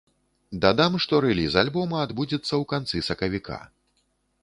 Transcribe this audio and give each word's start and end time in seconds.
Дадам, 0.63 0.95
што 1.05 1.19
рэліз 1.27 1.59
альбома 1.63 2.01
адбудзецца 2.07 2.47
ў 2.47 2.63
канцы 2.75 3.07
сакавіка. 3.13 3.65